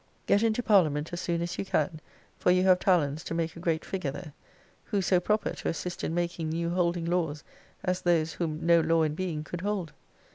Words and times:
Get 0.25 0.41
into 0.41 0.63
parliament 0.63 1.13
as 1.13 1.21
soon 1.21 1.43
as 1.43 1.59
you 1.59 1.63
can: 1.63 2.01
for 2.39 2.49
you 2.49 2.63
have 2.63 2.79
talons 2.79 3.23
to 3.25 3.35
make 3.35 3.55
a 3.55 3.59
great 3.59 3.85
figure 3.85 4.09
there. 4.09 4.33
Who 4.85 4.99
so 4.99 5.19
proper 5.19 5.51
to 5.53 5.67
assist 5.69 6.03
in 6.03 6.15
making 6.15 6.49
new 6.49 6.71
holding 6.71 7.05
laws, 7.05 7.43
as 7.83 8.01
those 8.01 8.33
whom 8.33 8.65
no 8.65 8.79
law 8.79 9.03
in 9.03 9.13
being 9.13 9.43
could 9.43 9.61
hold? 9.61 9.93